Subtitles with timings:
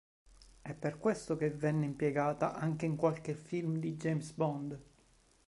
[0.63, 4.81] È per questo che venne impiegata anche in qualche film di James Bond.